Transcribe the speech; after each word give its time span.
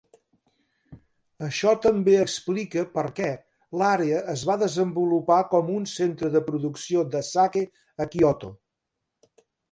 Això 1.47 1.71
també 1.81 2.13
explica 2.21 2.85
per 2.95 3.03
què 3.19 3.27
l'àrea 3.81 4.21
es 4.35 4.45
va 4.51 4.55
desenvolupar 4.61 5.37
com 5.51 5.69
un 5.73 5.85
centre 5.91 6.31
de 6.37 6.41
producció 6.47 7.03
de 7.17 7.21
sake 7.27 7.63
a 8.07 8.09
Kyoto. 8.17 8.51